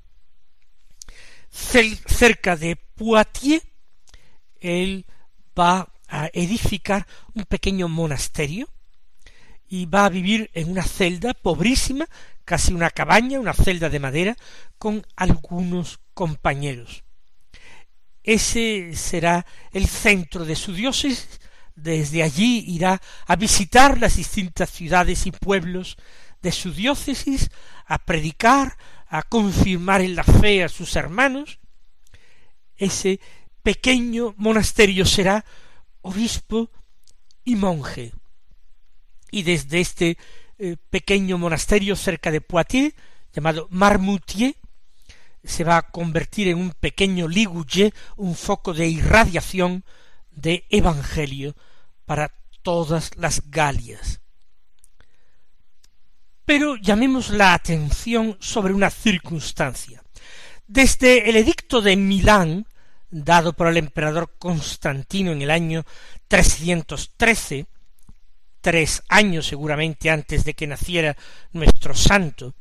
Cerca 1.49 2.55
de 2.55 2.75
Poitiers, 2.75 3.63
él 4.61 5.05
va 5.57 5.91
a 6.07 6.29
edificar 6.33 7.05
un 7.33 7.43
pequeño 7.43 7.87
monasterio 7.87 8.69
y 9.69 9.85
va 9.85 10.05
a 10.05 10.09
vivir 10.09 10.49
en 10.53 10.71
una 10.71 10.83
celda 10.83 11.33
pobrísima 11.33 12.07
casi 12.43 12.73
una 12.73 12.89
cabaña, 12.89 13.39
una 13.39 13.53
celda 13.53 13.89
de 13.89 13.99
madera, 13.99 14.35
con 14.79 15.05
algunos 15.15 15.99
compañeros. 16.15 17.03
Ese 18.23 18.95
será 18.95 19.45
el 19.71 19.87
centro 19.87 20.45
de 20.45 20.55
su 20.55 20.73
diócesis, 20.73 21.39
desde 21.75 22.23
allí 22.23 22.65
irá 22.67 22.99
a 23.27 23.35
visitar 23.35 23.99
las 23.99 24.17
distintas 24.17 24.71
ciudades 24.71 25.27
y 25.27 25.31
pueblos 25.31 25.95
de 26.41 26.51
su 26.51 26.73
diócesis 26.73 27.51
a 27.85 27.99
predicar, 27.99 28.77
a 29.07 29.21
confirmar 29.21 30.01
en 30.01 30.15
la 30.15 30.23
fe 30.23 30.63
a 30.63 30.69
sus 30.69 30.95
hermanos, 30.95 31.59
ese 32.77 33.19
pequeño 33.61 34.33
monasterio 34.37 35.05
será 35.05 35.45
obispo 36.01 36.71
y 37.43 37.55
monje. 37.55 38.13
Y 39.31 39.43
desde 39.43 39.79
este 39.79 40.17
eh, 40.57 40.77
pequeño 40.89 41.37
monasterio 41.37 41.95
cerca 41.95 42.31
de 42.31 42.41
Poitiers, 42.41 42.93
llamado 43.33 43.67
Marmoutier, 43.69 44.55
se 45.43 45.63
va 45.63 45.77
a 45.77 45.89
convertir 45.89 46.47
en 46.49 46.57
un 46.57 46.71
pequeño 46.71 47.27
Ligouye, 47.27 47.93
un 48.17 48.35
foco 48.35 48.73
de 48.73 48.87
irradiación 48.87 49.83
de 50.31 50.65
evangelio 50.69 51.55
para 52.05 52.33
todas 52.61 53.15
las 53.15 53.49
Galias. 53.49 54.21
Pero 56.45 56.75
llamemos 56.75 57.29
la 57.29 57.53
atención 57.53 58.37
sobre 58.39 58.73
una 58.73 58.89
circunstancia. 58.89 60.03
Desde 60.67 61.29
el 61.29 61.35
edicto 61.35 61.81
de 61.81 61.95
Milán, 61.95 62.65
dado 63.11 63.53
por 63.53 63.67
el 63.67 63.77
emperador 63.77 64.35
Constantino 64.37 65.31
en 65.31 65.41
el 65.41 65.51
año 65.51 65.85
313, 66.27 67.67
tres 68.61 69.03
años 69.09 69.47
seguramente 69.47 70.09
antes 70.09 70.43
de 70.43 70.53
que 70.53 70.67
naciera 70.67 71.15
nuestro 71.51 71.93
santo, 71.93 72.55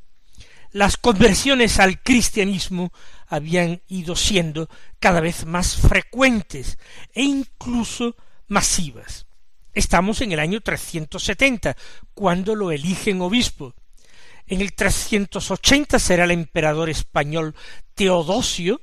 las 0.73 0.97
conversiones 0.97 1.79
al 1.79 2.03
cristianismo 2.03 2.93
habían 3.27 3.83
ido 3.89 4.17
siendo 4.17 4.69
cada 4.99 5.21
vez 5.21 5.47
más 5.47 5.77
frecuentes 5.77 6.79
e 7.15 7.23
incluso 7.23 8.17
masivas. 8.49 9.27
Estamos 9.73 10.21
en 10.21 10.33
el 10.33 10.41
año 10.41 10.61
370, 10.61 11.77
cuando 12.13 12.55
lo 12.55 12.71
eligen 12.71 13.21
obispo. 13.21 13.75
En 14.47 14.61
el 14.61 14.73
380 14.73 15.99
será 15.99 16.25
el 16.25 16.33
emperador 16.33 16.91
español 16.91 17.55
Teodosio 17.95 18.81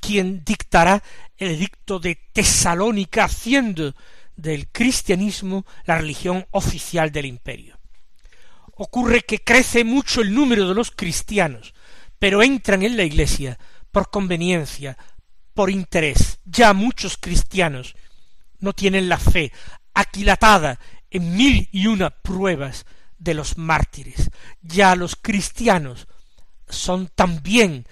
quien 0.00 0.44
dictará 0.44 1.02
el 1.36 1.50
edicto 1.50 1.98
de 1.98 2.16
Tesalónica 2.32 3.24
haciendo 3.24 3.94
del 4.36 4.68
cristianismo 4.68 5.66
la 5.84 5.98
religión 5.98 6.46
oficial 6.50 7.12
del 7.12 7.26
imperio 7.26 7.80
ocurre 8.82 9.20
que 9.20 9.44
crece 9.44 9.84
mucho 9.84 10.22
el 10.22 10.34
número 10.34 10.66
de 10.66 10.74
los 10.74 10.90
cristianos, 10.90 11.74
pero 12.18 12.42
entran 12.42 12.82
en 12.82 12.96
la 12.96 13.02
Iglesia 13.02 13.58
por 13.90 14.08
conveniencia, 14.08 14.96
por 15.52 15.68
interés. 15.68 16.40
Ya 16.46 16.72
muchos 16.72 17.18
cristianos 17.18 17.94
no 18.58 18.72
tienen 18.72 19.10
la 19.10 19.18
fe 19.18 19.52
aquilatada 19.92 20.80
en 21.10 21.36
mil 21.36 21.68
y 21.72 21.88
una 21.88 22.08
pruebas 22.08 22.86
de 23.18 23.34
los 23.34 23.58
mártires. 23.58 24.30
Ya 24.62 24.96
los 24.96 25.14
cristianos 25.14 26.08
son 26.66 27.08
también 27.08 27.86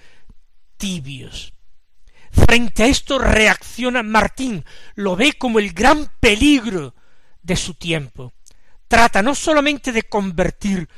tibios. 0.77 1.53
Frente 2.31 2.83
a 2.83 2.87
esto 2.87 3.19
reacciona 3.19 4.03
Martín, 4.03 4.65
lo 4.95 5.15
ve 5.15 5.33
como 5.33 5.59
el 5.59 5.73
gran 5.73 6.11
peligro 6.19 6.95
de 7.41 7.55
su 7.55 7.73
tiempo 7.73 8.33
trata 8.89 9.21
no 9.21 9.35
solamente 9.35 9.93
de 9.93 10.03
convertir 10.03 10.89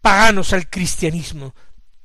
paganos 0.00 0.54
al 0.54 0.70
cristianismo, 0.70 1.54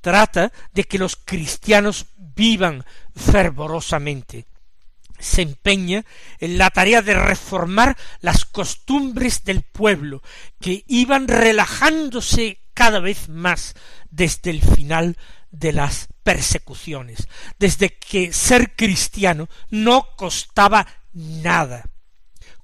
trata 0.01 0.51
de 0.73 0.83
que 0.83 0.97
los 0.97 1.15
cristianos 1.15 2.07
vivan 2.17 2.83
fervorosamente. 3.15 4.47
Se 5.19 5.43
empeña 5.43 6.03
en 6.39 6.57
la 6.57 6.69
tarea 6.71 7.01
de 7.01 7.13
reformar 7.13 7.95
las 8.19 8.43
costumbres 8.43 9.45
del 9.45 9.61
pueblo, 9.61 10.21
que 10.59 10.83
iban 10.87 11.29
relajándose 11.29 12.59
cada 12.73 12.99
vez 12.99 13.29
más 13.29 13.75
desde 14.09 14.49
el 14.49 14.61
final 14.61 15.15
de 15.51 15.71
las 15.71 16.09
persecuciones, 16.23 17.27
desde 17.59 17.95
que 17.97 18.33
ser 18.33 18.75
cristiano 18.75 19.49
no 19.69 20.15
costaba 20.15 20.87
nada 21.13 21.85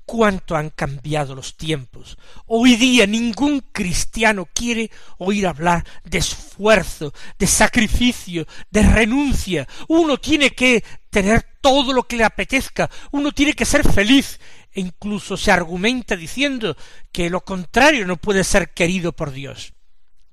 cuánto 0.09 0.55
han 0.55 0.71
cambiado 0.71 1.35
los 1.35 1.55
tiempos. 1.55 2.17
Hoy 2.47 2.77
día 2.77 3.05
ningún 3.05 3.59
cristiano 3.71 4.47
quiere 4.51 4.89
oír 5.19 5.45
hablar 5.45 5.85
de 6.03 6.17
esfuerzo, 6.17 7.13
de 7.37 7.45
sacrificio, 7.45 8.47
de 8.71 8.81
renuncia. 8.81 9.67
Uno 9.87 10.17
tiene 10.17 10.49
que 10.49 10.83
tener 11.11 11.45
todo 11.61 11.93
lo 11.93 12.07
que 12.07 12.17
le 12.17 12.23
apetezca, 12.23 12.89
uno 13.11 13.31
tiene 13.31 13.53
que 13.53 13.65
ser 13.65 13.87
feliz, 13.87 14.39
e 14.71 14.81
incluso 14.81 15.37
se 15.37 15.51
argumenta 15.51 16.15
diciendo 16.15 16.75
que 17.11 17.29
lo 17.29 17.41
contrario 17.41 18.07
no 18.07 18.17
puede 18.17 18.43
ser 18.43 18.73
querido 18.73 19.11
por 19.11 19.31
Dios. 19.31 19.73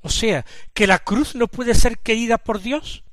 O 0.00 0.08
sea, 0.08 0.46
que 0.72 0.86
la 0.86 1.00
cruz 1.00 1.34
no 1.34 1.48
puede 1.48 1.74
ser 1.74 1.98
querida 1.98 2.38
por 2.38 2.62
Dios. 2.62 3.04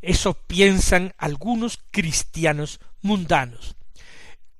Eso 0.00 0.34
piensan 0.34 1.14
algunos 1.18 1.78
cristianos 1.90 2.80
mundanos. 3.00 3.76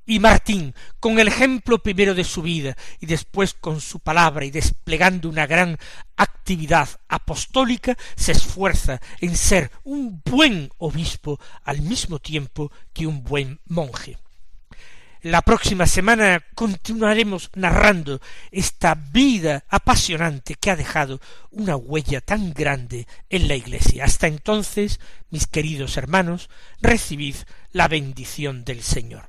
Y 0.05 0.19
Martín, 0.19 0.75
con 0.99 1.21
el 1.21 1.29
ejemplo 1.29 1.79
primero 1.79 2.15
de 2.15 2.25
su 2.25 2.43
vida 2.43 2.77
y 3.01 3.07
después 3.07 3.55
con 3.55 3.81
su 3.81 4.01
palabra 4.01 4.45
y 4.45 4.51
desplegando 4.51 5.29
una 5.29 5.47
gran 5.47 5.79
actividad 6.17 6.89
apostólica, 7.09 7.97
se 8.17 8.33
esfuerza 8.33 9.01
en 9.21 9.37
ser 9.37 9.71
un 9.85 10.21
buen 10.25 10.71
obispo 10.79 11.39
al 11.63 11.83
mismo 11.83 12.19
tiempo 12.19 12.73
que 12.93 13.07
un 13.07 13.23
buen 13.23 13.61
monje. 13.67 14.19
La 15.23 15.43
próxima 15.43 15.87
semana 15.87 16.43
continuaremos 16.57 17.51
narrando 17.55 18.21
esta 18.51 18.97
vida 18.97 19.63
apasionante 19.69 20.57
que 20.57 20.69
ha 20.69 20.75
dejado 20.75 21.21
una 21.53 21.77
huella 21.77 22.21
tan 22.21 22.53
grande 22.53 23.07
en 23.31 23.47
la 23.47 23.55
Iglesia. 23.55 24.05
Hasta 24.05 24.27
entonces, 24.27 24.99
mis 25.31 25.47
queridos 25.47 25.97
hermanos, 25.97 26.51
recibid 26.81 27.37
la 27.71 27.87
bendición 27.87 28.65
del 28.65 28.83
Señor. 28.83 29.29